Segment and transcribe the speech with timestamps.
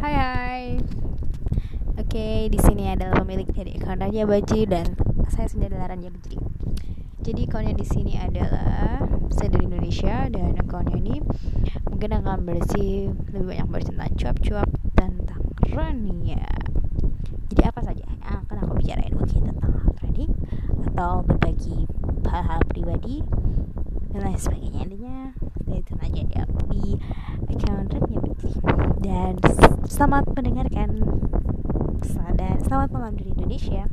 [0.00, 0.64] Hai hai.
[2.00, 4.96] Oke, di sini adalah pemilik dari akun Baji dan
[5.28, 6.40] saya sendiri adalah Raja Baji.
[7.20, 11.20] Jadi akunnya di sini adalah saya dari Indonesia dan akunnya ini
[11.92, 16.48] mungkin akan bersih lebih banyak bersih tentang cuap-cuap tentang Rania.
[17.52, 20.32] Jadi apa saja yang akan aku bicarain mungkin tentang trading
[20.88, 21.84] atau berbagi
[22.24, 23.20] hal-hal pribadi
[24.16, 26.32] dan lain sebagainya intinya stay tune aja di,
[26.72, 27.29] di Rania
[29.10, 29.34] dan
[29.90, 31.02] selamat mendengarkan.
[32.38, 33.84] Dan selamat malam dari Indonesia